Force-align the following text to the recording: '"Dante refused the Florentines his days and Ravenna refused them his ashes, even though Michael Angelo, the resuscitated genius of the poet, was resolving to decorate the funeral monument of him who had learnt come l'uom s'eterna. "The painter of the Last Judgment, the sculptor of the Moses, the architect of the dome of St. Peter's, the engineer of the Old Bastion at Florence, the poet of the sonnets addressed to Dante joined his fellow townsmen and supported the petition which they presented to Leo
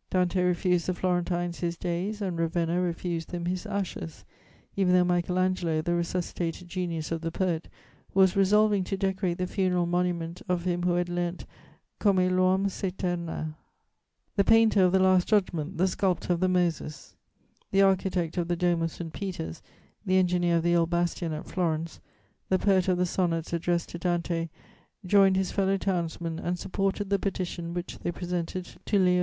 '"Dante 0.10 0.40
refused 0.42 0.86
the 0.86 0.94
Florentines 0.94 1.58
his 1.60 1.76
days 1.76 2.22
and 2.22 2.38
Ravenna 2.38 2.80
refused 2.80 3.32
them 3.32 3.44
his 3.44 3.66
ashes, 3.66 4.24
even 4.76 4.94
though 4.94 5.04
Michael 5.04 5.38
Angelo, 5.38 5.82
the 5.82 5.92
resuscitated 5.94 6.68
genius 6.70 7.12
of 7.12 7.20
the 7.20 7.30
poet, 7.30 7.68
was 8.14 8.34
resolving 8.34 8.82
to 8.84 8.96
decorate 8.96 9.36
the 9.36 9.46
funeral 9.46 9.84
monument 9.84 10.40
of 10.48 10.64
him 10.64 10.84
who 10.84 10.94
had 10.94 11.10
learnt 11.10 11.44
come 11.98 12.16
l'uom 12.16 12.64
s'eterna. 12.68 13.56
"The 14.36 14.44
painter 14.44 14.84
of 14.84 14.92
the 14.92 14.98
Last 15.00 15.28
Judgment, 15.28 15.76
the 15.76 15.86
sculptor 15.86 16.32
of 16.32 16.40
the 16.40 16.48
Moses, 16.48 17.14
the 17.70 17.82
architect 17.82 18.38
of 18.38 18.48
the 18.48 18.56
dome 18.56 18.80
of 18.80 18.90
St. 18.90 19.12
Peter's, 19.12 19.60
the 20.06 20.16
engineer 20.16 20.56
of 20.56 20.62
the 20.62 20.74
Old 20.74 20.88
Bastion 20.88 21.34
at 21.34 21.44
Florence, 21.44 22.00
the 22.48 22.58
poet 22.58 22.88
of 22.88 22.96
the 22.96 23.04
sonnets 23.04 23.52
addressed 23.52 23.90
to 23.90 23.98
Dante 23.98 24.48
joined 25.04 25.36
his 25.36 25.52
fellow 25.52 25.76
townsmen 25.76 26.38
and 26.38 26.58
supported 26.58 27.10
the 27.10 27.18
petition 27.18 27.74
which 27.74 27.98
they 27.98 28.10
presented 28.10 28.76
to 28.86 28.98
Leo 28.98 29.22